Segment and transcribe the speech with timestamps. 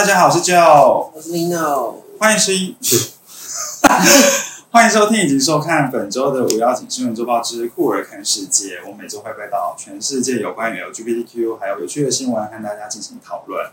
[0.00, 1.96] 大家好，我是 Joe，我是 Lino。
[2.18, 2.74] 欢迎收听，
[4.72, 8.78] 欢迎收听以及收看本周的五幺警新闻周报之酷儿看世界。
[8.88, 13.72] 我每周会带到全世界有关于 LGBTQ 还有有趣的新闻，和大家进行讨论。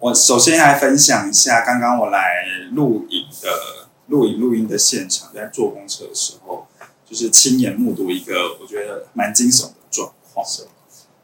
[0.00, 6.66] 我首先来分享一下刚刚我来录影的录影录音的现场，在坐公车的时候，
[7.08, 10.46] 就是亲眼目睹一个我觉得蛮惊悚的状况。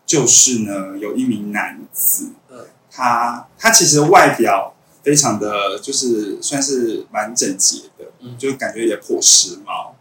[0.06, 9.92] 就是呢，有一名男子，嗯他他其实外表非常的就是算是蛮整洁的，嗯就感觉也颇时髦，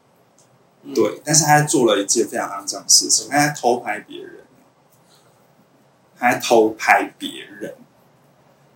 [0.84, 1.22] 嗯对。
[1.24, 4.42] 但是他做了一件非常肮脏的事情，他在偷拍别人，
[6.20, 7.76] 他在偷拍别人，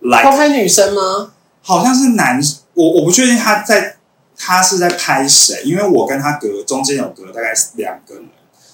[0.00, 1.32] 来偷拍女生吗？
[1.62, 2.40] 好像是男，
[2.74, 3.96] 我我不确定他在
[4.36, 8.24] 他是在拍谁，因为我跟他隔中间有隔大概两个人。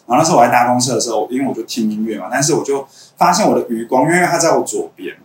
[0.05, 5.17] 然后那时候我在搭公车的时候，因为我就听音乐嘛，但是我就发现我的余光，因为他在我左边，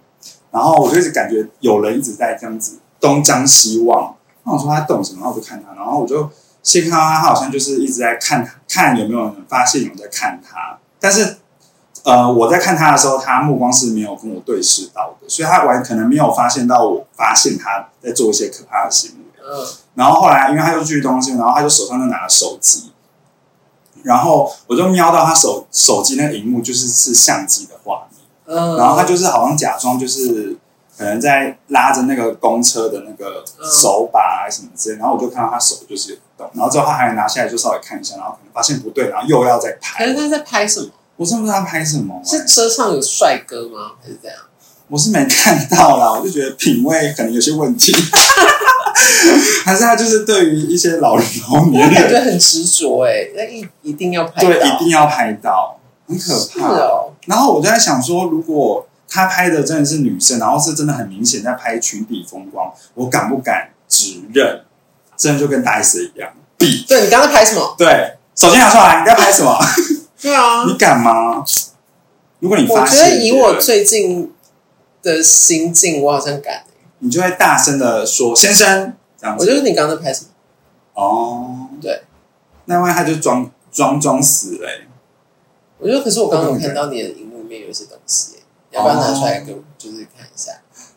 [0.58, 4.16] 然后我就一直感觉有人一直在这样子东张西望。
[4.44, 5.20] 那我说他在动什么？
[5.22, 6.28] 然后我就看他，然后我就
[6.64, 11.38] 先看到他，他好像就是一直在看看有没有人发现有人在看他，但是
[12.04, 19.18] 呃我在看他的时候，他目光是没有跟我对视到的，所以他完可能没有发现到我发现他在做一些可怕的行为。
[19.48, 22.92] 嗯，然后后来，因为他又去东西，然后他就手上就拿了手机，
[24.04, 28.17] 然后我就瞄到他手手机那个荧幕就是是相机的画面，
[28.48, 30.56] 嗯，然后他就是好像假装就是
[30.98, 40.88] 可能在拉着那个公车的那个手把还是什么之类，然后我就看到他手就是有动，然后之后他还拿下来就稍微看一下，然后可能发现不对，然后又要再拍可是，他在拍什么？
[41.18, 43.92] 我真不知道他拍什么、是车上有帅哥吗？
[44.02, 44.40] 还是怎样？
[44.88, 47.94] 我是没看到啦，我就觉得品味可能有些问题，
[49.66, 55.78] 还是他就是对于一些老人老我年人感觉很执着哎，那一一定要拍到，对，一定要拍到，
[56.08, 56.70] 很可是怕。
[56.70, 64.64] 哦，然后我就在想说，如果他拍的真的是女生，然后是真的很明显在拍群体风光，我敢不敢指认？
[65.16, 67.76] 真的就跟大 S 一样，比对你刚刚拍什么？
[67.78, 69.58] 对，手机拿出来，你在拍什么？
[70.22, 71.44] 对啊，你敢吗？
[72.40, 74.32] 如果你我觉发现，得以我最近
[75.02, 76.64] 的心境，我好像敢欸。
[77.00, 80.30] 你就会大声的说：“先生。”这样子我就是你刚刚在拍什么？
[80.94, 82.04] 哦，对，
[82.66, 84.87] 那万一他就装装装死嘞、
[85.80, 90.52] 我觉得可是我刚刚有看到你的荧幕里面有一些东西欸，要不要拿出来给我就是看一下？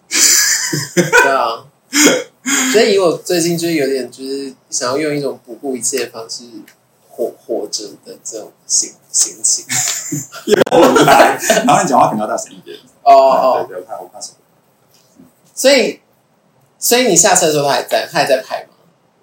[1.22, 1.66] 对啊，
[2.72, 6.44] 所以以我最近就是有点就是想要用一种不顾一切的方式
[7.08, 9.64] 活活着的这种心心情。
[10.46, 10.54] 又
[11.04, 12.76] 来，然后你讲话可能要大声一点。
[13.02, 14.36] 哦哦，对对，我怕我怕什么？
[15.54, 16.00] 所以
[16.78, 18.69] 所以你下车的时候他还在，他还在拍吗？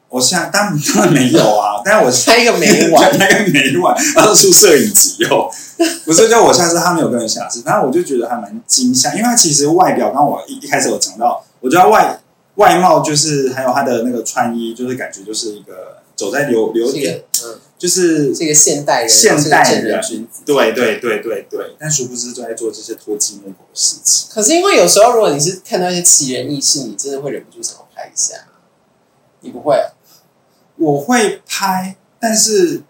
[0.09, 5.49] 我现在当然当然没有啊， 但是我拍一个没完， 那个每晚，然后出摄影集哦，
[6.05, 12.19] 不是，就我下次他没有跟人下次，然后我就觉得还蛮惊吓，因为他其实外表，刚刚我一一开始有讲到，我觉得外
[12.55, 20.41] 外貌就是还有他的那个穿衣，就是感觉就是一个走在流流点嗯，就是这个现代人，现代人人君子。
[20.45, 24.29] 对对对对对，但殊不知都在做这些偷鸡摸狗的事情。
[24.33, 28.35] 可是因为有时候如果你是看到一些奇人异事，你真的会忍不住想要拍一下。
[29.41, 29.93] 你不会啊？
[30.77, 32.81] 我会拍，但是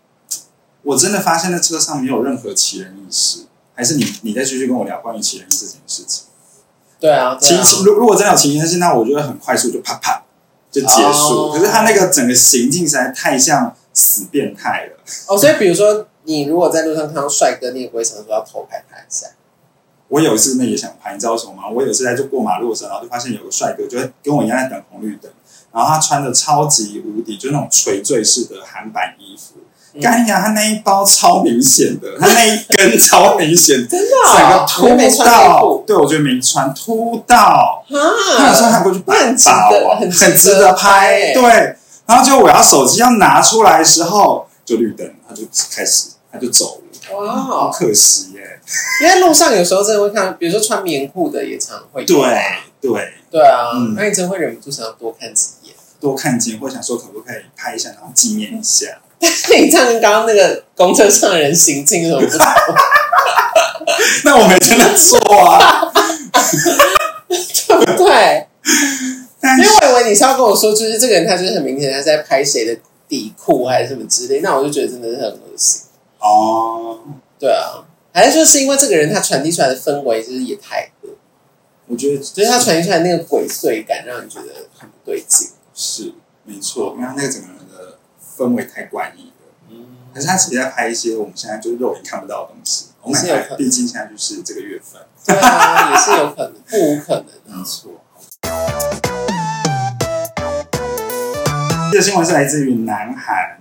[0.84, 6.26] 我真的发现在车上没有任何奇人异事，还是你你再继续跟我聊关于奇人异事这件事情。
[7.00, 10.24] 对啊，对啊情情如如果真的有情人事，那我就会很快速就啪啪
[10.72, 11.52] 就结束。
[11.52, 14.98] 哦可是他那个整个行径实在太像死变态了。
[15.28, 19.28] 哦，所以比如说你如果在路上看到帅哥，你也不会想说要偷拍他一下。
[20.10, 21.70] 我有一次那也想拍，你知道为什么吗？
[21.70, 25.30] 我有一次在就过马路的时候，然后就发现有个帅哥，就会跟我一样在等红绿灯，
[25.74, 29.56] 然后他穿的超级无敌，就那种垂坠式的韩版衣服。
[29.94, 30.02] 嗯。
[30.02, 41.34] 干呀，他那一包超明显的，他那一根超明显， 真的整个哦，我没凸到，对我觉得没穿凸到，他有时候啊，还过去那很值把我，很值得拍。
[41.34, 41.76] 对。
[42.06, 45.44] 然后就我要手机要拿出来的时候，就绿灯，他就
[45.76, 46.82] 开始他就走
[47.12, 47.34] 了，哇。
[47.36, 47.72] 好哦！
[47.74, 48.60] 可惜耶。
[49.02, 53.94] 因为路上有时候真的会看，比如说穿棉裤的也常会对啊对，对啊，嗯。
[53.98, 55.67] 那你真的会忍不住想要多看几眼。
[56.00, 58.86] 多看见，或想说可不可以拍一下，然后纪念一下。
[59.20, 62.46] 你这样跟刚刚那个公车上的人行进有什么不同？
[64.26, 65.18] 那我没真的做
[65.50, 65.92] 啊，
[67.28, 68.48] 对不对？
[69.42, 72.78] 因为我以为你是要跟我说，就是这个人他就是很明显他是在拍谁的
[73.08, 75.82] 底裤还是什么之类，那我就觉得真的是很恶心。
[76.20, 77.00] 哦，
[77.40, 81.10] 对啊，还是说是因为这个人他传递出来的氛围就是也太恶，
[81.88, 85.48] 我觉得就是他传递出来那个鬼祟感，让你觉得很不对劲。
[85.80, 88.00] 是没错，因为他那个整个人的
[88.36, 89.34] 氛围太怪异了。
[89.70, 92.88] 嗯，可是他其实在拍一些我们现在就是肉眼看不到的东西。
[93.04, 97.92] 我们是有毕竟现在就是这个月份，对啊，也是有可能，不无可能没错。
[101.92, 103.60] 这个新闻是来自于南韩，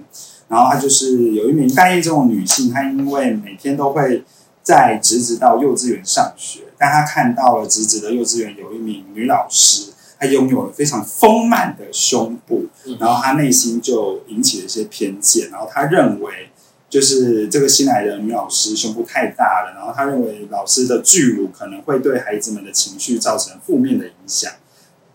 [0.48, 4.24] 然后他就是有一名大一中的女性，她因为每天都会
[4.62, 12.66] 在侄子到幼稚园上学，但她看到了侄子的幼稚园有一名女老师，她拥有了非常丰满的胸部，
[12.98, 16.50] 然后他内心就引起了一些偏见，然后他认为
[16.88, 24.52] 就是这个新来的女老师胸部太大了，然后他认为老师的巨乳可能会对孩子们的情绪造成负面的影响，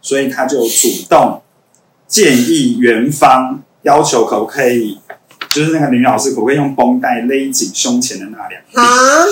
[0.02, 1.42] 所以他就主动。
[2.08, 5.00] 建议园方要求可不可以，
[5.50, 9.26] 就是那个女老师可不可以用绷带勒紧胸前的那两啊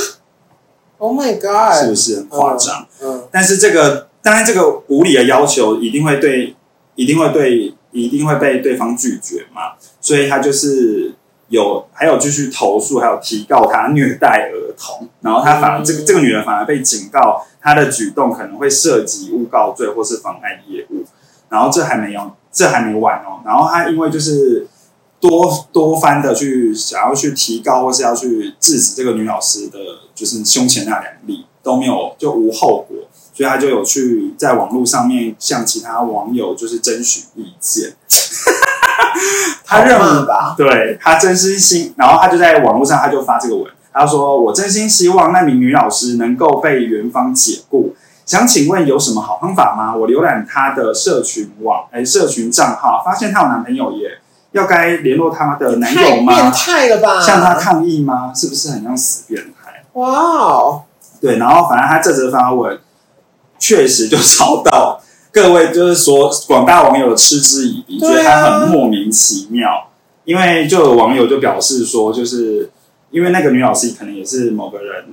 [0.98, 1.78] ？Oh my god！
[1.78, 2.88] 是不是很夸张？
[3.02, 3.28] 嗯。
[3.34, 6.56] 但是这个当然，这个无理的要求一定会对，
[6.94, 9.74] 一定会对，一定会被对方拒绝嘛。
[10.00, 11.16] 所以他就是
[11.48, 15.10] 有还有继续投诉，还有提告他虐待儿童。
[15.22, 21.04] 然后他反而这个这个女人反而被警告，她的举动可能会涉及诬告罪或是妨碍业务。
[21.50, 22.32] 然后这还没有。
[22.52, 24.68] 这还没完哦，然后他因为就是
[25.20, 29.78] 多多番的去想要去提高，或是要去制止这个女老师的，
[30.16, 32.98] 就是胸前那两粒都没有就无后果，
[33.40, 37.94] 所以他就有去在网络上面向其他网友就是征询意见。
[39.66, 47.96] 他认为吧，对他真心心，然后他就在网络上他就发这个文，他说：“我真心希望那名女老师能够被元芳解雇。”
[48.28, 49.96] 想请问有什么好方法吗？
[49.96, 54.20] 我浏览她的社群网，哎，社群账号，发现她有男朋友耶，
[54.52, 56.36] 要该联络她的男友吗？
[56.36, 57.22] 变态了吧？
[57.22, 58.34] 向她抗议吗？
[58.36, 59.86] 是不是很像死变态？
[59.94, 60.82] 哇哦！
[61.22, 62.80] 对，然后反正他这则发文
[63.60, 65.00] 确实就遭到
[65.32, 69.92] 各位就是说广大网友嗤之以鼻，觉得他很莫名其妙。
[70.26, 72.72] 因为就有网友就表示说，就是
[73.12, 75.06] 因为那个女老师可能也是某个人。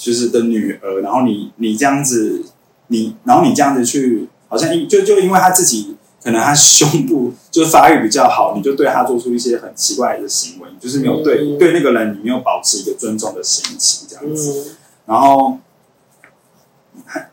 [0.00, 2.44] 就是的女儿，然后你你这样子，
[2.86, 14.76] 你然后你这样子去，好像因就就因为他自己可能他胸部就是发育比较好，你就对他做出一些很奇怪的行为，就是没有对对那个人你没有保持一个尊重的心情这样子，
[15.06, 15.58] 然后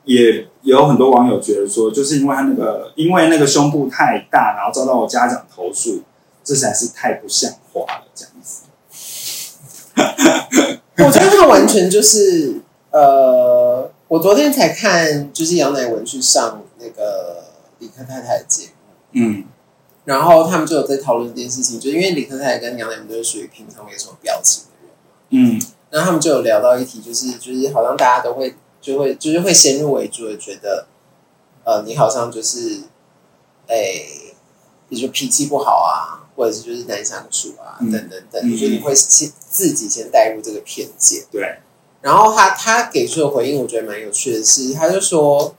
[0.03, 6.01] 也有很多网友觉得说，就是因为他那个因为那个胸部太大，然后遭到家长投诉，
[6.43, 8.63] 这实在是太不像话了这样子。
[10.97, 12.61] 我觉得这个完全就是
[12.91, 17.45] 呃，我昨天才看，就是杨乃文去上那个
[17.79, 18.71] 李克太太的节目，
[19.13, 19.43] 嗯，
[20.05, 30.87] 然后他们就有在讨论这件事情，就因为李克太太跟杨乃文都是属于平常没什么表情的人嘛，嗯，然后他们就有聊到一题，就是就是好像大家都会就会就是会先入为主的觉得，
[31.63, 32.81] 呃，你好像就是，
[33.67, 33.75] 哎，
[34.87, 36.21] 比如说脾气不好啊。
[36.37, 41.23] 或者是就是难相处啊，等等等，我觉得你会先自己先带入这个偏见。
[41.31, 41.59] 对。
[42.01, 45.55] 然后他他给出的回应，我觉得蛮有趣的是，他就说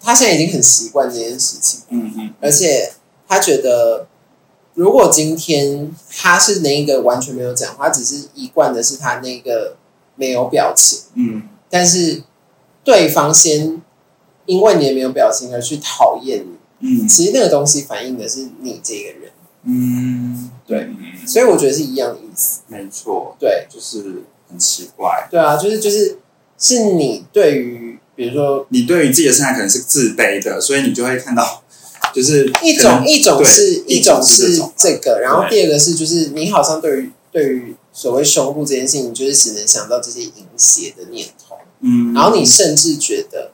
[0.00, 2.94] 他现在已经很习惯这件事情，嗯嗯，而且
[3.28, 4.08] 他觉得
[4.74, 9.76] 如果今天他是那一个完全没有讲话，只是一贯的是他那个
[10.16, 12.22] 没有表情，嗯，但是
[12.84, 13.80] 对方先
[14.46, 16.44] 因为你没有表情而去讨厌
[16.78, 19.30] 你，嗯，其实那个东西反映的是你这个人。
[19.68, 20.88] 嗯，对，
[21.26, 22.60] 所以我觉得是一样的意思。
[22.68, 25.26] 没错，对，就是很奇怪。
[25.28, 26.18] 对啊，就是就是
[26.56, 31.64] 是你对于，比如说你对于自己的身材可能是自卑的，所以你就会看到，
[32.14, 41.56] 就是一种一种是一种是这个，然后第二个是就是你好像对于对于所谓胸部这件事情，就是只能想到这些淫邪的念头。
[41.80, 43.52] 嗯，然后你甚至觉得。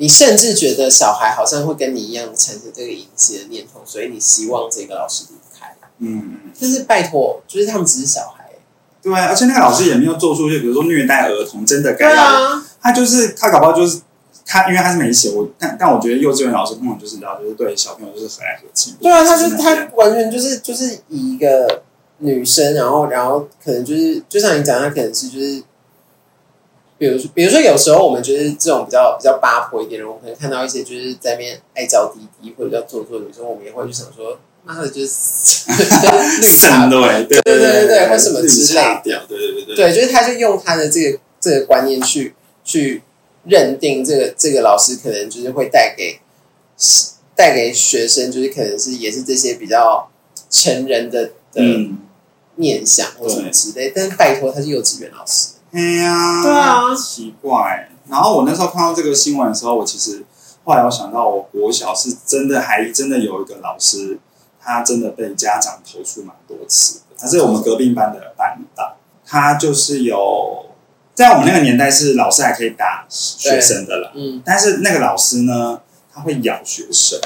[0.00, 5.74] 你甚至觉得小孩好像会跟你一样产生这个淫邪的念头，所以你希望这个老师离开。
[5.98, 8.48] 嗯，但是拜托，就是他们只是小孩。
[9.02, 12.62] 对，而且那个老师也没有做出就比如说虐待儿童，真的该要。
[12.80, 14.00] 他就是他搞不好就是
[14.46, 18.94] 他，因为他是没写我，但但我觉得幼稚园老师通常就是知道，就是对小朋友就是和蔼和亲。
[19.00, 21.82] 对啊，他就他完全就是就是以一个
[22.18, 25.62] 女生，然后然后可能就是就像你讲，她可能是就是。
[27.00, 35.70] 比如说，比如说，有时候我们就是这种比较比较八婆一点的人，我可能看到一些就是在面爱娇滴滴或者叫做作的女生，我们也会去想说，妈的，就是
[36.42, 42.34] 绿茶，对对对对对，或什么之类的，对对对对，对，就是他就用他的这个这个观念去
[42.64, 43.00] 去
[43.44, 46.18] 认定这个这个老师可能就是会带给
[47.36, 50.10] 带给学生，就是可能是也是这些比较
[50.50, 51.62] 成人的的
[52.58, 55.54] 念想或什么之类，但是拜托，他是幼稚园老师。
[55.72, 57.90] 哎呀，对啊，奇怪。
[58.08, 60.24] 然后我那时候看到这个新闻的时候，我其实
[60.64, 64.18] 后来我想到，我国小是真的还真的有一个老师，
[64.62, 67.16] 他真的被家长投诉蛮多次的。
[67.18, 68.96] 他是我们隔壁班的班导，
[69.26, 70.66] 他就是有
[71.14, 75.80] 在我们那个年代是老师还可以打学生的啦，嗯，但是那个老师呢，
[76.14, 77.20] 他会咬学生，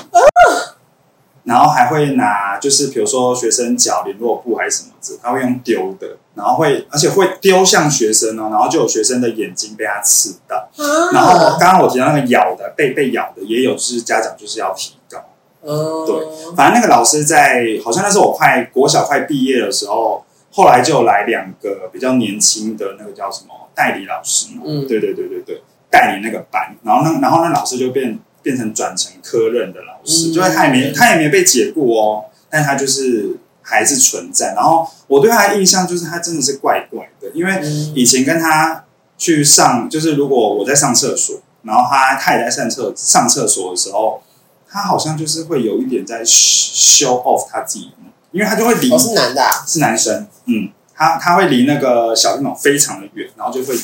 [1.44, 10.68] 然后还会拿就是比如说学生脚联络簿还是什么字，他会用丢的，然后会而且会丢向学生哦，然后就有学生的眼睛被他刺到。
[11.12, 15.18] 然后啊，刚刚我提到那个咬的被被咬的也有，就是家长就是要提高。
[15.64, 30.32] 嗯，对反正那个老师在好像那是我快国小快毕业的时候，后来就来两个比较年轻的那个叫什么代理老师嘛，嗯对对对对对，带领那个班，然后那然后那老师就变变成转成科任的老师，嗯。
[30.32, 34.54] 就是他也没他也没被解雇哦，但他就是还是存在。
[34.54, 37.92] 然后我对他的印象就是他真的是怪怪的，因为嗯。
[37.94, 38.84] 以前跟他
[39.16, 44.20] 去上，就是如果我在上厕所，然后他他也在上厕上厕所的时候，
[44.68, 47.92] 他好像就是会有一点在 show off 他自己，
[48.32, 53.78] 因为他就会离、我是男的啊，是男生，嗯，他他会离那个小电脑非常的远，然后就会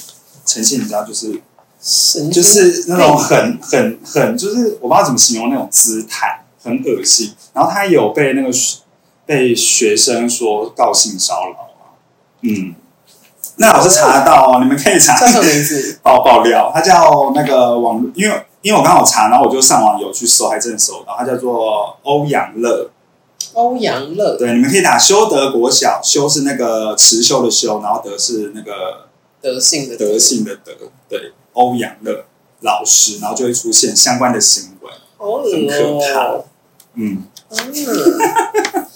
[0.44, 1.40] 呈现你知道就是
[2.30, 7.32] 就是那种很很很就是我不知道怎么形容那种姿态，很恶心。
[7.52, 8.50] 然后他有被那个
[9.25, 11.94] 被学生说告性骚扰啊，
[12.42, 12.75] 嗯，
[13.56, 15.99] 那老师查得到哦，你们可以查叫什么名字？
[16.02, 22.90] 爆爆料，他叫那个网络，因为因为我刚好查，然后我就上网有去搜，还真的搜到，他叫做欧阳乐。
[23.54, 29.08] 欧阳乐，对，你们可以打修德国小，修是那个持修的修，然后德是那个
[29.40, 30.73] 德性的德性的德，
[31.08, 32.24] 对，欧阳的
[32.60, 36.44] 老师，然后就会出现相关的新闻，哦很可怕。
[36.94, 37.58] 嗯，嗯，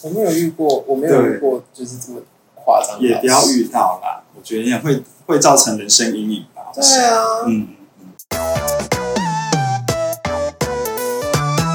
[0.02, 2.20] 我没有遇过，我没有遇过，就是这么
[2.54, 3.06] 夸张的。
[3.06, 6.70] 也不要遇到啦，我觉得也会会造成人生阴影吧。
[6.72, 7.68] 对啊，嗯。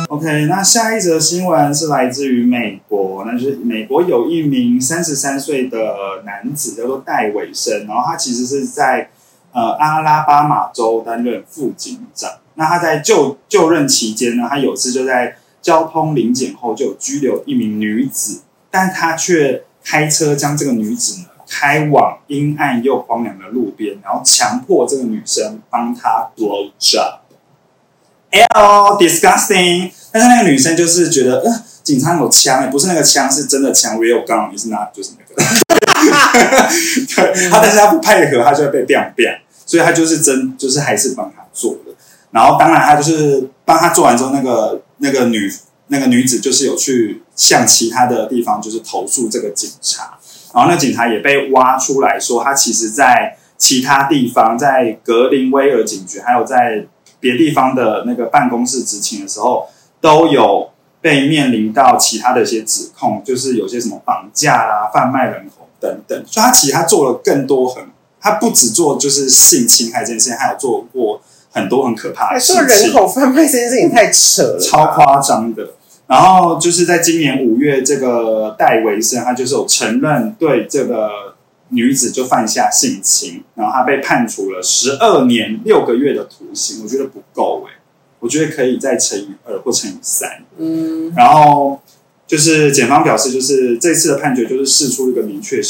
[0.09, 9.09] OK，那下一则新闻是来自于美国，那就是美国有一名三十三岁的男子叫做戴伟生，然后他其实是在
[9.57, 12.29] 呃阿拉巴马州担任副警长。
[12.53, 27.19] 那他在就就任期间呢，他有次就在交通临检后就拘留一名女子，但他却开车将这个女子呢开往阴暗又荒凉的路边，然后强迫这个女生帮他 blow job。
[28.29, 35.33] L disgusting，但是那个女生就是觉得，呃，警察有枪，也不是那个枪，是真的枪，real gun，也是拿就是那个，
[37.15, 41.93] 对，他但是他不配合，他就会被 bing biang，所以他就是真就是还是帮他做的，
[42.31, 45.53] 然后当然他就是帮他做完之后，那个那个女
[45.89, 50.17] 那个女子就是有去向其他的地方就是投诉这个警察，
[50.55, 56.87] 然后那警察也被挖出来说，他其实在其他地方，在格林威尔警局，还有在
[57.19, 59.67] 别地方的那个办公室执勤的时候，
[59.99, 60.69] 都有
[61.01, 66.23] 被面临到其他的一些指控，就是有些什么绑架啦、贩卖人口等等。
[66.27, 67.85] 所以他其实他做了更多很，
[68.27, 72.93] 他不只做就是性侵害这件事情，还有做过很多很可怕哎，的事做人情。
[72.93, 75.73] 口贩卖这件事情太扯了，超夸张的。
[76.07, 81.35] 然后就是在今年五月，这个戴维森他就是有承认对这个
[81.69, 87.73] 女子就犯下性侵，然后他被判处了十二年六个月的徒刑，我觉得不够诶、
[88.19, 90.45] 我觉得可以再乘以二或乘以三。
[90.57, 91.81] 嗯，然后
[92.25, 95.61] 就是检方表示，就是这次的判决就是释出一个明确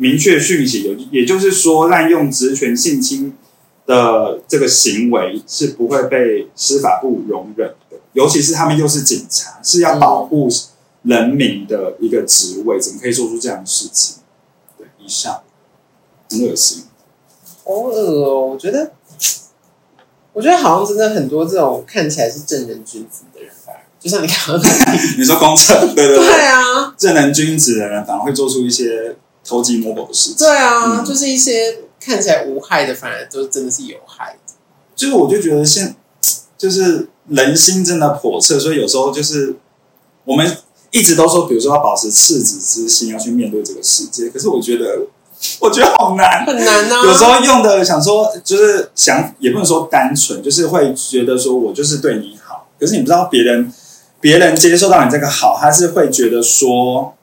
[0.00, 3.36] 明确讯息，有也就是说，滥用职权性侵
[3.84, 10.48] 的这个行为是不会被司法部容忍的，尤其是他们又是警察，是要保护
[11.02, 14.16] 人民的一个职位，怎么可以做出这样的事情？
[14.78, 15.42] 对，以上
[16.30, 16.84] 很恶心。
[17.62, 18.92] 好恶哦，我觉得，
[20.32, 24.62] 我觉得好像真的很多这种看起来是正人君子的人，吧就像你刚刚
[25.18, 29.14] 你说公正，对对对，对啊，正人君子的人反而会做出一些
[29.44, 30.38] 偷鸡摸狗的事情。
[30.38, 34.54] 对啊，嗯就是一些看起来无害的，反而都真的是有害的。
[34.94, 35.96] 就是我就觉得现
[36.58, 39.56] 就是人心真的叵测，所以有时候就是
[40.24, 40.56] 我们
[40.90, 44.28] 一直都说，比如说要保持赤子之心，要去面对这个世界。
[44.28, 45.06] 可是我觉得，
[45.60, 46.44] 我觉得好难。
[46.44, 53.72] 很难啊，有时候用的想说，就是想也不能说单纯，就是会觉得说我就是对你好，可是你不知道别人
[54.20, 57.14] 别人接受到你这个好，他是会觉得说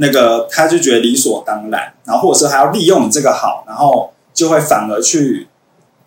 [0.00, 5.48] 那个他就觉得理所当然，然后或者是还要利用你这个好，然后就会反而去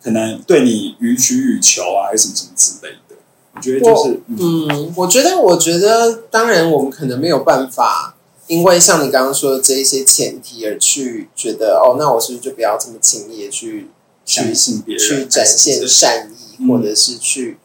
[0.01, 3.15] 可能对你予取予求啊，还是什么什么之类的。
[3.53, 8.15] 我觉得就是嗯嗯，我觉得，我觉得，当然，我们可能没有办法，
[8.47, 13.89] 因为像你刚刚说的这一些前提而去觉得，哦，那我是不是就不要这么轻易的去
[14.23, 17.57] 相信别人去展现善意，嗯或者是去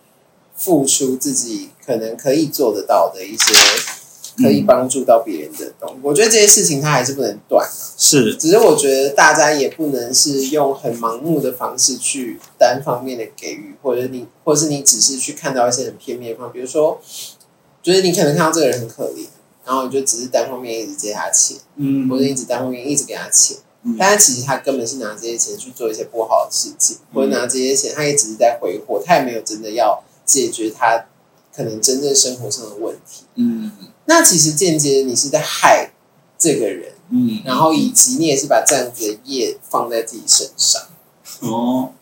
[0.57, 3.55] 付出自己可能可以做得到的一些
[4.37, 5.97] 可以帮助到别人的东西。
[6.03, 7.73] 我觉得这些事情它还是不能断啊。
[7.97, 17.01] 是，只是我觉得大家也不能是用很盲目的方式去单方面的给予，或者你，或者是你只是去看到一些很片面的方，比如说，
[17.83, 19.27] 就是你可能看到这个人很可怜，
[19.65, 23.97] 然后你就只是单方面一直借他钱，嗯，或者一直单方面一直给他钱，嗯。
[23.99, 31.07] 但是其实他根本是拿这些钱去做一些不好的事情，或者拿这些钱他也只是在挥霍，他也没有真的要解决他
[31.55, 33.25] 可能真正生活上的问题。
[33.37, 33.73] 嗯
[34.07, 35.93] 那其实间接你是在害
[36.39, 36.93] 这个人。
[37.09, 40.83] 嗯，然后以及你也是把这样子的业放在自己身上，
[41.39, 41.93] 哦，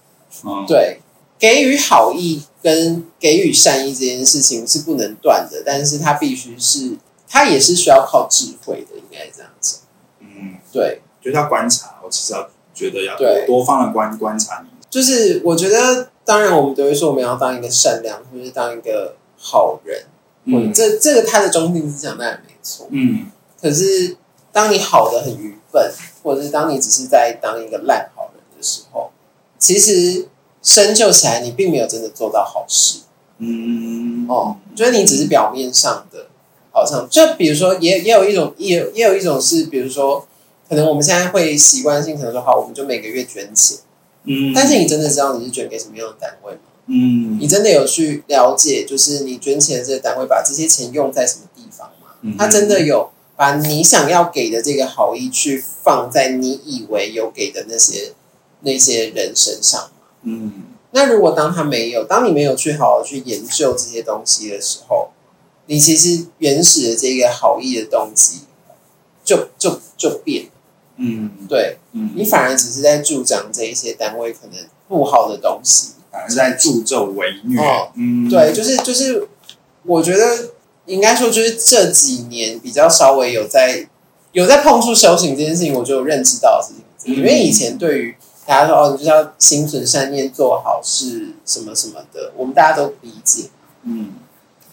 [0.43, 0.99] 哦，对，
[1.39, 6.97] 给予好意跟给予善意这件事情是不能断的，但是它必须是，
[7.29, 9.81] 它也是需要靠智慧的，应该这样子。
[10.21, 13.45] 嗯，对，就是要观察，我其实要觉得要对。
[13.47, 20.05] 多方的观观察你，就是我觉得，当然我们都会说我们要当一个善良，或者是当一个好人，
[20.45, 20.73] 嗯。
[20.73, 23.27] 这这个他的中心思想当然没错，嗯。
[23.61, 24.17] 可是
[24.53, 29.11] 当你好的很愚笨，或者是当你只是在当一个烂好人的时候，
[29.59, 30.29] 其实
[30.63, 33.01] 深究起来，你并没有真的做到好事。
[33.39, 34.57] 嗯，哦。
[34.77, 36.27] 就是你只是表面上的，
[36.73, 40.27] 好像就比如说，也也有一种，也有也有一种是，比如说，
[40.69, 43.79] 可能我们现在会习惯性可能说，好，我们就每个月捐钱，
[44.25, 46.59] 嗯，但是你真的知道你是捐给什么样的单位吗？
[46.87, 52.09] 嗯，你真的有去了解，就是你捐钱的这个单位把这些钱用在什么地方吗？
[52.23, 58.13] 嗯他真的有把你想要给的这个好意去放在你以为有给的那些
[58.61, 60.09] 那些人身上吗？
[60.23, 60.53] 嗯
[60.93, 65.09] 那如果当他没有，当你没有去好好去研究这些东西的时候，
[65.67, 68.43] 你其实原始的这个好意的动机
[69.25, 70.51] 就就就变了，
[70.99, 75.95] 嗯，对嗯，你反而只是在助长这一些单位可能不好的东西。
[76.15, 79.27] 反而是在助纣为虐哦，嗯，对，就是就是，
[79.83, 80.51] 我觉得
[80.87, 83.89] 应该说，就是这几年比较稍微有在
[84.31, 87.15] 有在碰触修行这件事情，我就有认知到的事情。
[87.15, 88.15] 嗯因为以前对于
[88.47, 93.51] 大家说哦，你就是要心存善念，做好事什么什么的，我们大家都理解。
[93.83, 94.15] 嗯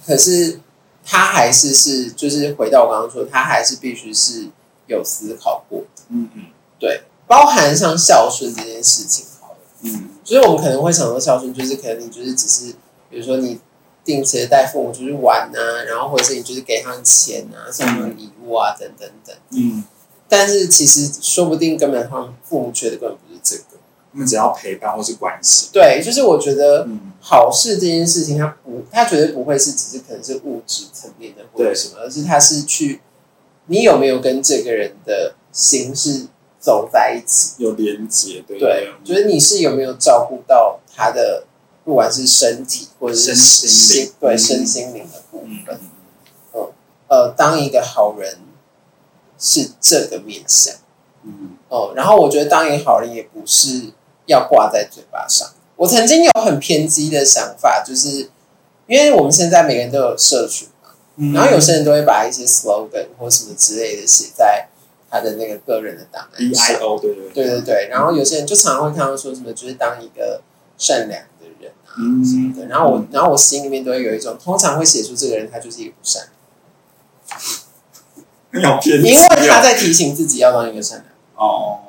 [0.05, 0.59] 可是
[1.03, 4.47] 他还是是，就是回到我刚刚说，他还是必须是
[4.85, 6.43] 有思考过，嗯嗯
[6.79, 9.57] 对，包含像孝顺这件事情好了。
[9.81, 12.73] 嗯就是我们可能会想说孝顺，就是可能你就是只是，
[13.09, 13.59] 比如说你
[14.05, 19.35] 定期的带父母出去玩啊，然后或者是你就是给他们钱啊，送他们礼物啊，等等等。
[19.49, 19.83] 嗯，
[20.29, 23.63] 但是其实说不定根本他们父母缺的根本不是这个。
[24.13, 32.99] 他们只要陪伴或是关心，对，就是我觉得嗯好事这件事情，他不，他绝对不会是只是可能是物质层面的或者什么，而是他是去
[33.67, 36.27] 你有没有跟这个人的心是
[36.61, 37.55] 走在一起。
[37.57, 41.43] 有连接，对对，就是你是有没有照顾到他的，
[41.83, 45.79] 不管是身体或者是身心对嗯身心灵的部嗯分。
[47.07, 48.37] 呃，当一个好人
[49.37, 50.73] 是这个面相
[51.25, 51.91] 嗯哦。
[51.93, 53.91] 然后我觉得当一个好人也不是
[54.27, 55.45] 要挂在嘴巴上。
[55.75, 58.29] 我曾经有很偏激的想法，就是
[58.87, 64.69] 因为我们现在每个人都有社群嘛，嗯，然后有些人都会把一些 slogan 或什么之类的写在
[65.11, 67.45] 他的那个个人的档案 EIO，对对对。
[67.45, 70.41] 对对，然后有些人就常常会看到说什么，就是当一个
[70.77, 72.23] 善良的人啊嗯。
[72.25, 76.23] 什么的，然后我然后我心里面都会有一种，通常会写出这个人他就是一个不善。
[78.53, 81.07] 你好偏良，因为他哦在提醒自己要当一个善良。
[81.35, 81.79] 哦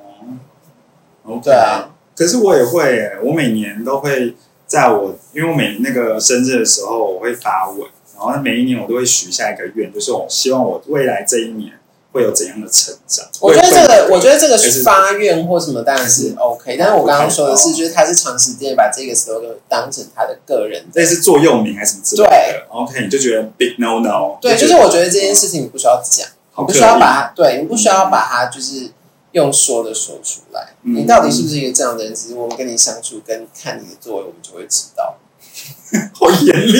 [1.43, 4.35] 对啊，可是我也会耶，我每年都会
[4.67, 11.73] 在我，因为我每那个生日的时候，我会发文，然后每一年我都会许下一个愿，就是我希望我未来这一年
[12.13, 13.27] 会有怎样的成长。
[13.41, 22.67] 我觉得这个，我觉得得这个是发愿或什么当然是 OK，但是我刚刚说的是，哦就是他是长时间把这个 slogan 当成他的个人的类似座右铭还是什么之类的。
[22.69, 24.39] OK，你就觉得 big no no。
[24.41, 26.27] 对，就是我觉得这件事情你不需要讲，
[26.59, 28.91] 你不需要把它，对你不需要把它就是
[29.33, 30.75] 用说的说出来。
[30.83, 32.15] 嗯你到底是不是一个这样的人？
[32.15, 35.15] 其实我们跟你相处，跟看你的作为，我们就会知道。
[36.15, 36.79] 好严厉，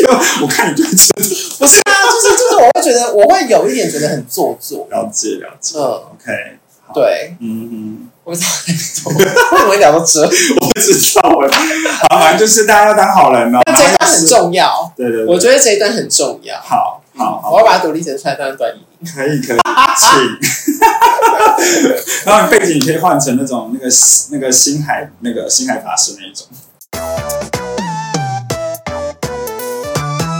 [0.42, 1.22] 我看你就知道。
[1.58, 4.86] 不是啊，就是就是，我会觉得，我会有一点觉得很做作。
[4.90, 5.78] 了解了解。
[5.78, 5.82] 嗯
[6.14, 6.58] ，OK，
[6.94, 10.22] 对，嗯嗯，我想为什么会聊到这？
[10.22, 11.46] 我不知道我。
[12.08, 13.60] 好，反正就是大家要当好人哦。
[13.66, 16.56] 这一段很重要，对对对，我觉得这一段很重要。
[16.60, 18.78] 好好好我要把它独立成出来当短语。
[19.06, 19.58] 可以可以，
[19.98, 20.08] 请。
[22.24, 23.86] 然后你背景可以换成那种那个
[24.30, 26.46] 那个星海那个星海法师那一种。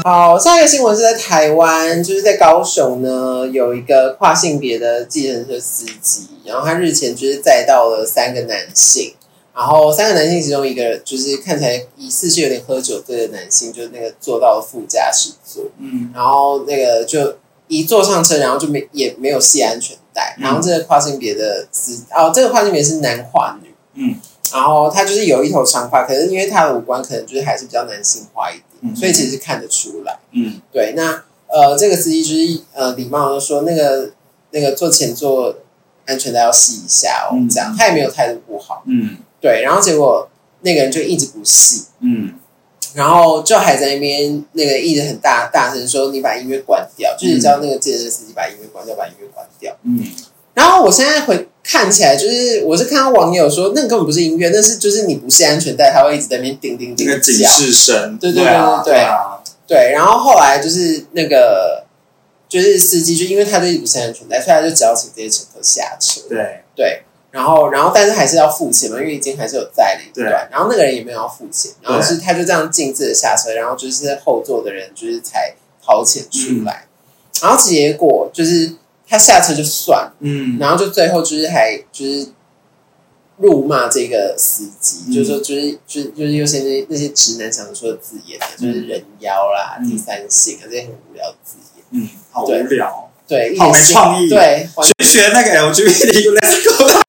[0.06, 9.14] 好，下一个新闻是在台湾，就是在高雄呢，有一个跨性别的计程车司机，然后他日前就是载到了三个男性，
[9.56, 16.10] 然后三个男性其中一个就是看起来疑似是有点喝酒醉的男性，就是那个坐到了副驾驶座，嗯。
[16.14, 17.38] 然后那个就
[17.68, 24.14] 一一坐上车，然后就没也没有系安全带，然后这个跨性别的司哦，这个跨性别是男跨女，嗯，
[24.52, 28.94] 然后他就是有一头长发，可是因为他的五官可能就是还是比较男性化一点，嗯。
[28.94, 30.18] 所以其实看得出来。
[30.32, 30.60] 嗯。
[30.70, 34.12] 对，那呃，这个司机就是呃礼貌的说，那个
[34.50, 35.56] 那个坐前座
[36.06, 37.48] 安全带要系一下哦，嗯。
[37.48, 39.16] 这样他也没有态度不好，嗯。
[39.40, 40.28] 对，然后结果
[40.60, 42.34] 那个人就一直不系，嗯。
[42.94, 49.76] 然后就还在那边那个一直很大大声说你把音乐关掉，就是叫那个健身司机把音乐关掉，把音乐关掉。
[49.82, 50.06] 嗯
[50.54, 57.34] 然后我现在回看起来，就是我是看到网友说，那个根本不是音乐，那是就是你不系安全带，它会一直在那边叮叮叮那个警。
[57.34, 59.02] 示声，对对对啊对对对。
[59.02, 61.84] 啊，对，然后后来就是那个
[62.48, 66.20] 就是司机，就因为他就一直不系安全带，所以他就只要请这些乘客下车。
[66.28, 70.24] 对，对，然后然后但是还是要付钱嘛，因为已经还是有载了一对。
[70.28, 76.86] 段，然后那个人也没有要付钱，然后是他就这样径自的下车，然后就是后座的人就是才掏钱出来，
[77.42, 78.74] 然后结果就是
[79.14, 80.58] 他下车就算，嗯。
[80.58, 82.26] 然后就最后就是还就是
[83.38, 89.88] 辱骂这个司机，嗯就是说就是就是就是有些那那些直男常说的字眼啊，就是人妖啦、嗯。
[89.88, 94.28] 第三性啊这些很无聊的字眼，嗯，好无聊，对，一好没点创意。
[94.28, 97.03] 对，学学那个 LGBT，Let's go，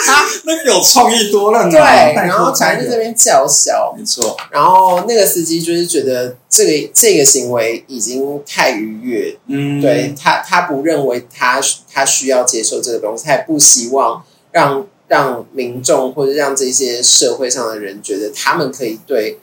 [0.44, 1.70] 那个有创意多了呢。
[1.70, 11.60] 对，然后反正就这边叫嚣，没错，然后那个司机就是觉得这个这个行为已经太愉悦，嗯，对他他不认为他
[11.92, 19.38] 他需要接受这个东西，他也不希望让让民众或者让这些社会上的人觉得他们可以对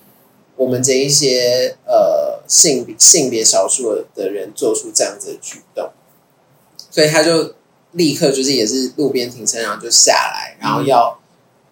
[0.56, 5.90] 我们这一些呃性别性别少数的人做出这样子的举动，
[6.90, 7.54] 所以他就
[7.96, 11.20] 立刻就是也是路边停车，然后就下来，然后要。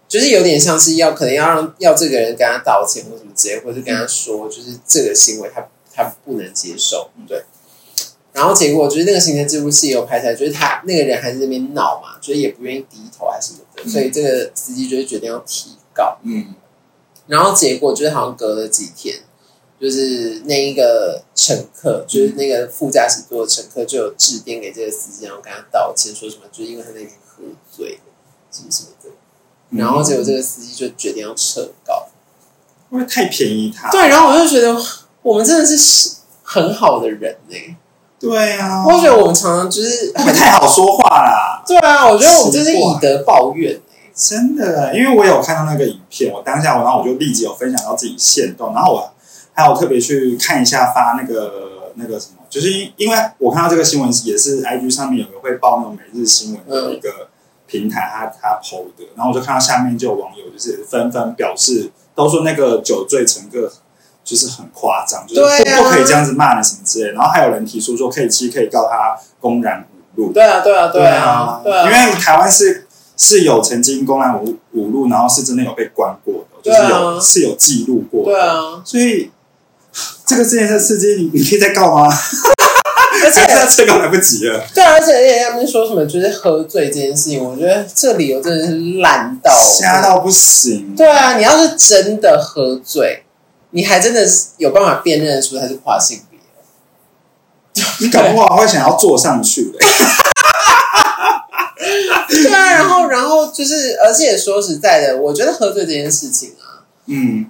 [0.06, 7.44] 就是有点像是要可能要让要这个人跟他道歉或什么之类，或者跟他说，就是这个行为他他不能接受，对。
[8.32, 16.20] 然后结果就是那个行车记录器有拍下来，就是他那个人还在那边闹嘛，就是也不愿意低头还是什么的，嗯所以这个司机就是决定要提告。
[16.22, 16.54] 嗯
[17.26, 19.16] 然后结果就是好像隔了几天，
[19.84, 28.02] 就是那一个乘客，就是那个副驾驶座的乘客就有致电给这个司机，然后跟他道歉，说什么就是因为他那天喝醉了，
[28.50, 29.10] 什么什么的。
[29.72, 32.08] 然后结果这个司机就决定要撤告。
[32.92, 33.92] 因为太便宜他？
[33.92, 34.74] 对，然后我就觉得
[35.22, 37.58] 我们真的是很好的人呢、
[38.18, 41.62] 对啊，我觉得我们常常就是太好说话啦？
[41.68, 43.82] 对啊，我觉得我们真是以德报怨、欸、
[44.16, 49.13] 真的，因为我有看到那个影片，我当下我然后我就立即有分享到自己线动，然后我
[49.54, 57.30] 还有特别去看一下发那个那个什么，就是因因为我看到这个新闻也是 IG 上面有个会报那种每日新闻的一个
[57.68, 63.72] 平台，他他 PO 的，然后我就看到下面就有网友就是纷纷表示，都说那个酒醉乘客
[64.24, 65.84] 就是很夸张，就是不、啊。
[65.84, 69.86] 不可以这样子骂人什么之类，然后还有人提出说可以其实可以告他公然侮
[70.16, 72.88] 辱，对啊，对啊，对啊，对啊，因为台湾是
[73.18, 78.32] 是有曾经公然侮侮辱，然后是真的有被关过的，就是有、是有记录过的。
[78.32, 79.32] 对啊，所以
[80.26, 82.10] 这个自行车司机，你你可以再告吗？
[83.24, 90.94] 而且 还是这个来不及了，对啊，而且而且他们说什么就是喝醉这件事情，我觉得这理由真的是烂到瞎到不行。
[90.96, 93.24] 对啊，你要是真的喝醉，
[93.72, 96.40] 你还真的是有办法辨认出他是跨性别。
[98.00, 99.80] 你搞不好会想要坐上去的。
[102.30, 107.46] 对啊，然后然后就是，而且说实在的，我觉得喝醉这件事情啊，嗯，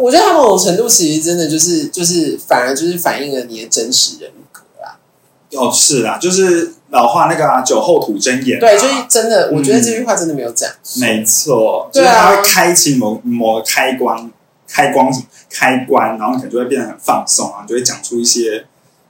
[0.00, 4.98] 我觉得它某种程度其实真的就是就是反而就是反映了你的真实人格啊。
[5.54, 8.60] 哦，是啊，就是老话那个啊，酒后吐真言、啊。
[8.60, 11.00] 对，就是真的，嗯我觉得这句话真的没有讲错。
[11.00, 14.30] 没错，就是对啊它会开启某某个开关，
[14.66, 15.06] 开关
[15.50, 18.64] 开关，然后你可能就会变得很放松啊，你就会讲出一些，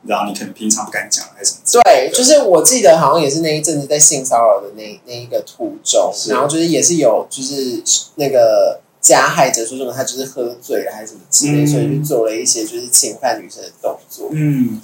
[0.05, 7.81] 然后你可能平常不敢讲的还是什么对，就是我记得好像也是那一阵子在性骚扰的那那一个途中，然后就是也是有就是
[8.17, 14.31] 那个加害者说什么他就是喝醉了还是什么之类，嗯所以就做了一些就是侵犯女生的动作。
[14.31, 14.81] 嗯，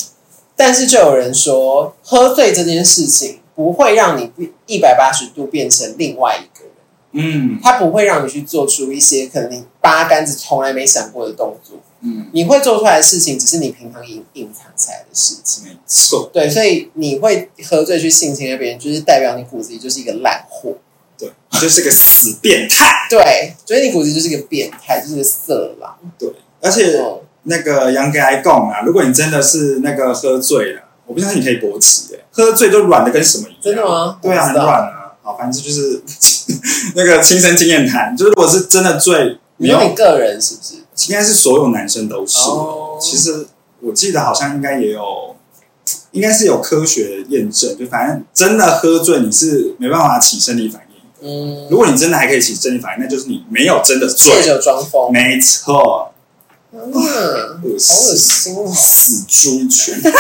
[0.57, 4.31] 但是就有人说，喝醉这件事情不会让你
[4.67, 6.75] 一百八十度变成另外一个人，
[7.13, 11.79] 嗯他不会让你去做出一些可能你八竿子从来没想过的动作。
[12.01, 15.65] 嗯，你会做出来的事情，只是你平常隐隐藏起来的事情。
[15.65, 20.75] 没错，对，所以你会喝醉去性侵害别人，就是代表你骨子里就是一个烂货。
[21.19, 23.07] 对，你就是个死变态。
[23.11, 25.97] 对，所以你骨子就是个变态，就是个色狼。
[26.19, 33.61] 对，而且哦那个杨给来供啊，如果你真的是那个喝醉了，我不相信你可以勃起、欸，喝醉都软的跟什么一样。
[33.63, 35.13] 真的吗对啊，很软啊。
[35.23, 36.03] 好，反正就是
[36.95, 40.75] 那个亲身经验谈，就是如果是真的醉，没有你个人是不是？
[41.09, 42.39] 应该是所有男生都是。
[42.49, 43.47] 哦其实
[43.81, 45.37] 我记得好像应该也有，
[46.11, 50.88] 应应该是有科学验证，就反正真的喝醉你是没办法起生理反应。
[51.21, 54.49] 嗯，如果你真的还可以起正义反应，那就是你没有真的醉借。
[54.49, 56.13] 酒装疯，没错，
[56.73, 58.73] 嗯，恶好恶心，心哦。
[58.73, 59.95] 死猪群。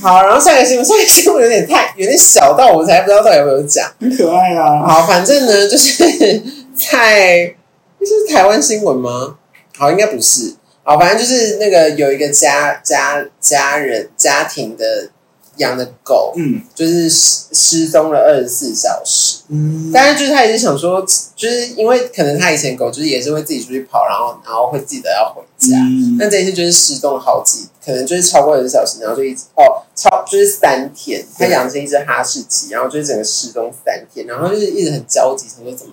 [0.00, 3.88] 好，然后下一个新闻，下一个新闻有点太有点小到我才不知道到底有没有讲。
[4.00, 4.82] 很可爱啊！
[4.84, 6.42] 好，反正呢，就是
[6.74, 7.54] 在
[8.00, 9.36] 这是台湾新闻吗？
[9.76, 10.54] 好，应该不是。
[10.82, 15.10] 好，反正就是那个有一个家家家人家庭的
[15.56, 19.40] 养的狗，嗯就是失失踪了二十四小时。
[19.48, 21.04] 嗯，但是就是他也是想说，
[21.36, 25.76] 就是因为可能他以前狗就是也是会自己出去跑，然后然后会记得要回家。
[25.76, 31.24] 嗯但这一次就是失踪了好几，可能就是超过二十小时，然后就一直哦，超就是三天。
[31.38, 35.92] 他养的是一只哈士奇，然后就是整个失踪三天，然后就是一直很焦急，想说怎么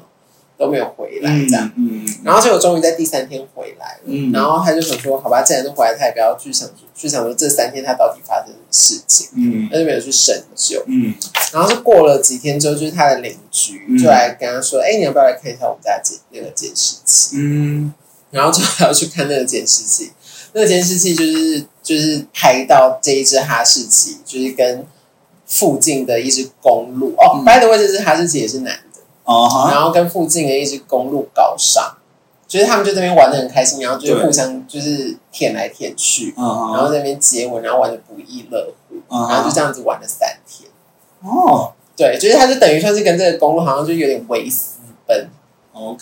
[0.59, 1.71] 都没有回来这样。
[1.77, 2.05] 嗯。
[2.23, 4.31] 然后结果终于在第三天回来了，嗯。
[4.33, 9.69] 然后他就想说，好吧，既然都回来，他也不要去想去想说这三天他到底发生什么事情，嗯。
[9.71, 10.83] 他就没有去深究。
[10.87, 11.15] 嗯。
[11.53, 17.93] 然后是过了几天之后，就是他的邻居嗯就来跟他说：“哎、你要不要来看一下我们家的监那个监视器？”嗯。
[18.31, 20.11] 然后就还要去看那个监视器。
[20.53, 24.85] 那个监视器就是就是拍到这一只哈士奇，就是跟
[25.47, 27.13] 附近的一只公鹿。
[27.17, 27.45] 哦、嗯。
[27.45, 28.75] b y the way，这只哈士奇也是男
[29.71, 31.95] 然后跟附近的一只公路搞上，
[32.47, 40.69] 就是他们就这边玩的很开心，然后就是互相就是舔来舔去，嗯然后在那边接吻，然后玩的不亦乐乎，嗯然后就这样子玩了三天。
[41.21, 41.73] 哦。
[41.95, 45.29] 对，就是他就等于算是跟这个公路好像就有点微私奔
[45.73, 46.01] ，OK，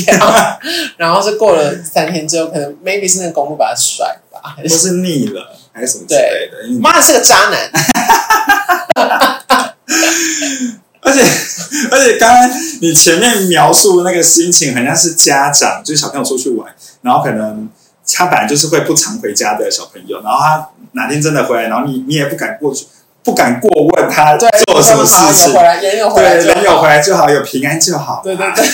[0.96, 7.70] 然后是过了三天之后，可能 maybe 是那个公路把他甩吧，或是腻了还是什么之类的，因为妈的是个渣男，
[11.02, 11.22] 而且
[11.90, 12.50] 而且刚刚
[12.80, 16.72] 你前面描述的那个心情，很像是家长，就是小朋友出去玩，
[17.02, 17.68] 然后可能
[18.12, 22.86] 他本来就是会不常回家的小朋友，然后他哪天真的回来，然后你你也不敢过去，
[23.22, 25.52] 不敢过问他，做了什么事情。
[25.52, 28.64] 有回，来，人有回来对，就好，人有回来就好，有平安就好，对对对，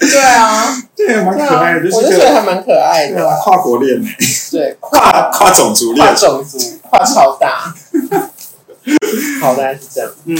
[0.00, 4.08] 对啊，对，蛮对可爱的，就是觉得还蛮可爱的，跨国恋呢，
[4.50, 7.74] 对，跨跨跨种族恋，跨种族，跨超大，
[9.40, 10.10] 好，大概是这样。
[10.24, 10.36] 嗯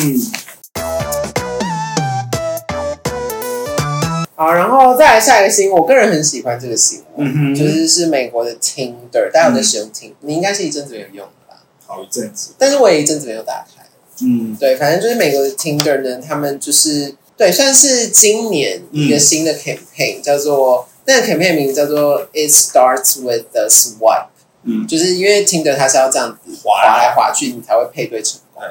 [4.34, 11.56] 好，然后再来下一个新闻，我个人很喜欢这个新闻，嗯，就是是美国的 Tinder，大家有在使用 Tinder，、你应该是一阵子没有用了吧？
[11.86, 13.84] 好一阵子，但是我也一阵子没有打开。
[14.22, 24.28] 嗯对，反正就是美国的 Tinder 呢，他们就是对，算是今年一个新的 campaign，、叫做那个 campaign 名叫做 It Starts with the Swipe，
[24.64, 24.86] 嗯。
[24.86, 28.62] 就是因为 Tinder 它是要这样子滑来滑去，你才会配对成功。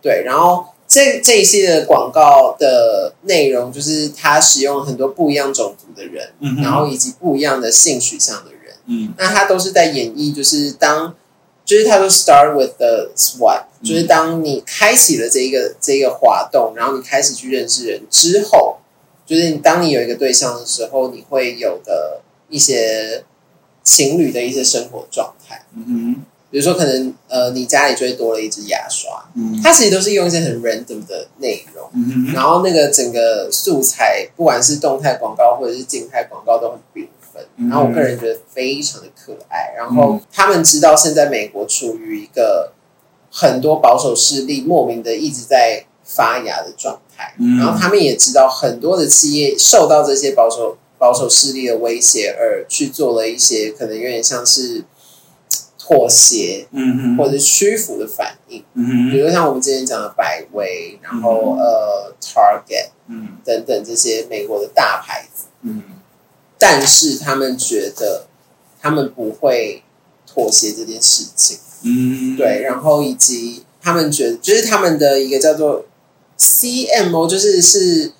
[0.00, 8.74] 对，然后这这一系列的广告的内容，就是它使用很多不一样种族的人，嗯，然后以及不一样的性取向的人。
[8.86, 9.12] 嗯。
[9.18, 11.14] 那他都是在演绎，就是当，
[11.64, 13.60] 就是他说 start with the 嗯。
[13.82, 18.78] 就是当你开启了这一个这一个滑动，然后你开始去认识人之后，
[19.26, 23.24] 就是你当你有一个对象的时候，你会有的一些
[23.86, 26.24] 情侣的一些生活状态，嗯哼。
[26.48, 29.60] 比如说可能呃你家里就会多了一支牙刷，嗯。
[29.62, 31.88] 它其实都是用一些很 random 的内容。
[31.94, 32.32] 嗯哼。
[32.34, 37.44] 然后那个整个素材，不管是动态广告或者是静态广告，都很缤纷。
[37.56, 39.74] 嗯然后我个人觉得非常的可爱。
[39.76, 42.72] 然后他们知道现在美国处于一个
[43.30, 47.58] 很多保守势力莫名的一直在发芽的状态，嗯。
[47.58, 54.82] 然后他们也知道很多的企业受到这些保守保守势力的威胁，而去做了一些可能有点像是
[55.78, 58.64] 妥协嗯哼，或者屈服的反应。
[58.74, 63.38] 嗯哼，比如像我们之前讲的百威，然后、呃 Target 嗯。
[63.44, 65.84] 等等这些美国的大牌子，嗯。
[66.58, 68.26] 但是他们觉得
[68.80, 69.84] 他们不会
[70.26, 75.84] 妥协这件事情，嗯，对，然后以及他们觉得就是他们的一个叫做
[76.36, 78.10] CMO，就是是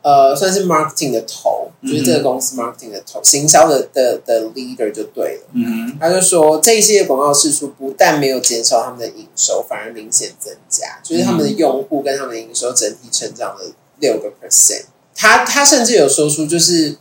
[0.00, 5.48] 呃算是 marketing 的头，嗯就是这个公司 marketing 的头，行销的的的 leader 就对了。
[5.54, 14.84] 嗯他就说，这一系列广告释出不但没有减少他们的营收，反而明显增加，就是他们的用户跟他们的营收整体成长了六个 percent。
[15.14, 16.96] 他他甚至有说出，就是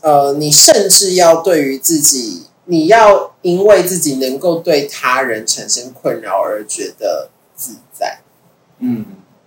[0.00, 8.20] 呃，你甚至要对于自己，你要因为自己能够对他人产生困扰而觉得自在，
[8.80, 9.04] 嗯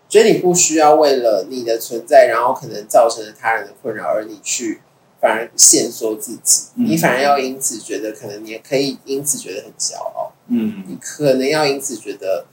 [0.10, 4.82] 觉得你不需要为了你的存在，然后可能造成了他人的困扰，而你去
[5.20, 6.86] 反而限缩自己，嗯。
[6.86, 10.84] 你反而要因此觉得可能你也可以因此觉得很骄傲，嗯。
[10.88, 12.46] 你可能要因此觉得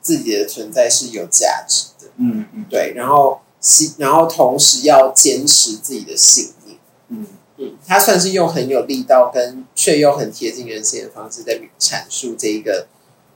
[0.00, 2.64] 自己的存在是有价值的，嗯嗯。
[2.70, 3.40] 对，然后
[3.98, 6.78] 然后同时要坚持自己的信念，
[7.08, 7.26] 嗯。
[7.58, 12.86] 嗯，他算是用很有力道跟却又很贴近人心的方式在阐述这一个，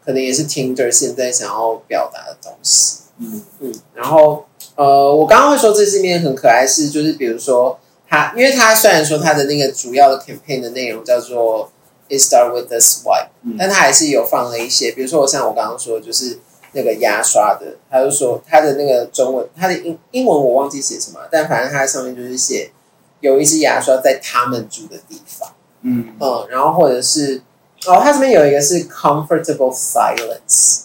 [0.05, 2.99] 可能也是 Tinder 现在想要表达的东西。
[3.21, 7.79] 嗯嗯，然后呃，我刚刚会说这是面很可爱，是就是比如说
[8.09, 11.71] 他，因为他虽然说他的那个主要的 campaign 的内容叫做
[12.09, 13.57] It start with the Swipe，、嗯。
[13.59, 16.39] 但他还是有放了一些，比如说我像我刚刚说的就是
[16.73, 22.73] 那个牙刷的，他就说他的那个中文，他的英英文我忘记写什么，但反正他上面就是写
[23.21, 25.51] 有一支牙刷在他们住的地方，
[25.83, 26.15] 嗯。
[26.19, 27.43] 嗯，然后或者是
[27.87, 30.85] 哦，它这边有一个是 comfortable silence。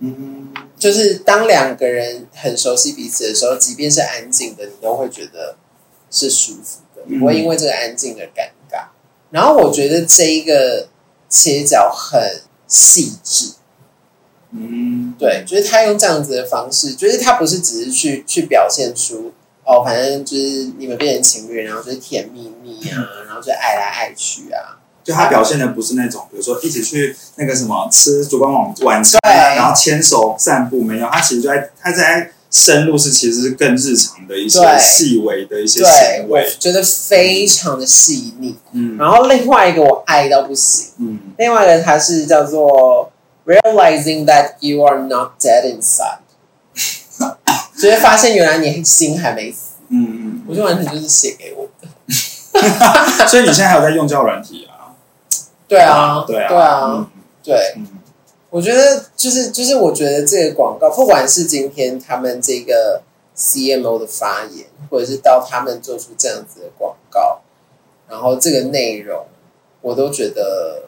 [0.00, 0.52] 嗯
[0.84, 5.56] 就是当两个人很熟悉彼此的时候，即便是安静的，你都会觉得
[6.10, 7.18] 是舒服的，嗯。
[7.18, 8.88] 不会因为这个安静而尴尬。
[9.30, 10.88] 然后我觉得这一个
[11.30, 13.54] 切角很细致，
[14.50, 19.32] 嗯，对，就是他用这样子的方式，就是他不是只是去去表现出
[19.64, 29.20] 哦，反正就是你们变成情侣，然后就是甜蜜蜜啊，然后就爱来爱去啊，就他表现的不是那种，比如说一起去那个什么吃烛光晚晚餐
[29.54, 38.56] 然后牵手散步，没有，他其实就在他在深入是其实是更日常的一些对细微的一些行，我为，觉得非常的细腻。
[38.72, 40.86] 嗯然后另外一个我爱到不行。
[40.98, 43.12] 嗯另外一个他是叫做
[43.44, 46.18] realizing that you are not dead inside，
[47.76, 51.88] 就是发现原来你心还没死，嗯我觉得完全就是写给我的。
[52.52, 52.62] 嗯，
[53.26, 54.73] 所以你现在还有在用交友软体啊？
[55.74, 57.10] 对啊，对啊，
[57.42, 57.60] 对啊，
[58.50, 63.02] 我觉得就是就是我觉得这个广告，不管是今天他们这个
[63.36, 67.40] CMO 的发言，或者是到他们做出这样子的广告，
[68.08, 69.26] 然后这个内容，
[69.80, 70.84] 我都觉得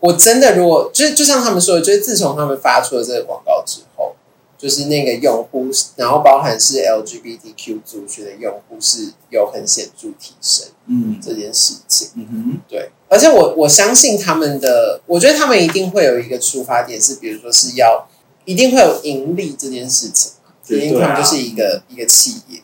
[0.00, 4.15] 我真的如果就是就像他们说的，就是自从他们发出了这个广告之后，
[4.58, 11.20] 就是那个用户，然后包含是 LGBTQ 族群的用户是有很显著提升嗯。
[11.20, 12.08] 这件事情。
[12.14, 18.08] 嗯哼，对，而且我我相信他们的，我觉得他们一定会有一个出发点是，比如说是要
[18.44, 22.60] 一定会有盈利这件事情嘛，因为他们就是一个一个企业，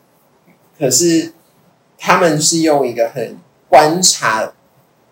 [0.78, 1.32] 可是
[1.98, 4.54] 他们是用一个很观察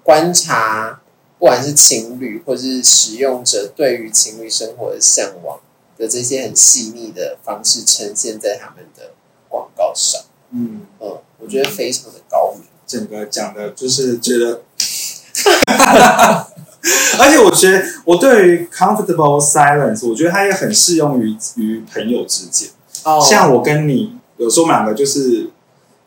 [0.03, 1.03] 观察，
[1.39, 5.61] 不管是情侣或是使用者对于情侣生活的向往
[6.01, 9.11] 的这些很细腻的方式呈现在他们的
[9.49, 12.65] 广告上，嗯，嗯，我觉得非常的高明。
[12.87, 14.63] 整个讲的就是觉得，
[17.19, 22.71] 而且我觉得我对于 comfortable silence，我觉得它也很适用于于朋友之间。
[23.05, 25.51] 哦像我跟你，有时候两个就是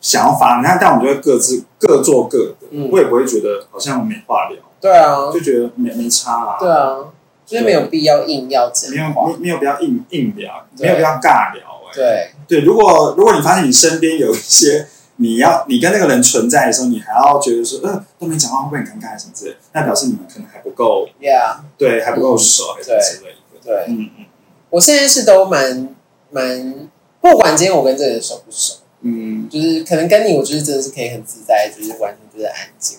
[0.01, 6.97] 想要发，那但我们就会各自各做各的，嗯我也不会觉得好像没话聊，对啊，就觉得没没差啊，对啊，
[7.45, 9.10] 就是没有必要硬要讲没有。
[9.10, 23.38] 没没有必要硬硬聊，没有必要尬聊、哎，对，对，如果如果你发现你身边有一些你要你跟那个人存在的时候，你还要觉得说，呃，都没讲话会不会很尴尬什么之类，那表示你们可能还不够，Yeah，对，还不够熟，还是对之类的。
[23.63, 24.25] 对，嗯嗯
[24.69, 25.95] 我现在是都蛮
[26.32, 26.89] 蛮，
[27.21, 32.97] 不管今天我跟这个人熟不熟，嗯就是可能跟你，我就是真的是可以很自在，就是完全就是安静。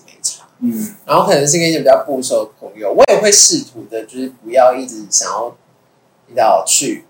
[0.59, 0.95] 嗯。
[1.05, 5.55] 然后可能是跟一些比较不熟的朋友，我也会试图的，就是不要一直想要，
[6.27, 7.05] 你知道去，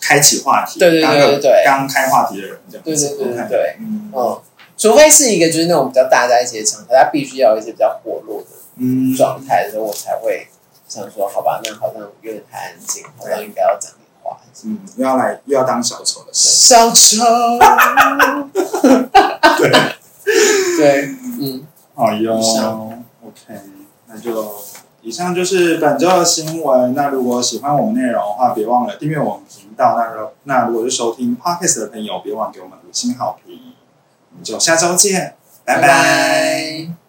[0.00, 2.84] 开启话题，对对对对对刚开话题的人这样。
[2.84, 4.12] 子，对对对对对嗯。
[4.14, 4.40] 嗯，
[4.76, 10.48] 除非是一个就是那种比较大家一起的场合，他必须要有一些比较活络的嗯状态的时候，我才会
[10.88, 14.38] 想说，好吧，那好像有点太安静，好像应该要讲点话。
[14.64, 17.24] 嗯，又要来又要当小丑的事，小丑，
[19.58, 19.70] 对，
[20.76, 21.08] 对，
[21.40, 23.60] 嗯，好哟，OK，
[24.08, 24.52] 那就
[25.02, 26.92] 以上就是本周的新闻。
[26.94, 29.96] 那如果喜欢我们内容的话，别忘了订阅我们频道。
[29.96, 33.60] 那如那如果是收听 Podcast 的朋友，别忘了给我们五星好评。
[34.32, 37.03] 我们就下周见，拜拜拜